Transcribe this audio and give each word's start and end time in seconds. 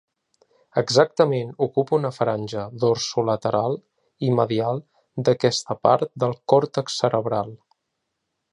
Exactament 0.81 1.51
ocupa 1.65 1.95
una 1.97 2.09
franja 2.15 2.63
dorsolateral 2.85 3.77
i 4.29 4.31
medial 4.39 4.83
d'aquesta 5.29 5.79
part 5.89 6.13
del 6.25 6.37
còrtex 6.55 6.97
cerebral. 7.03 7.55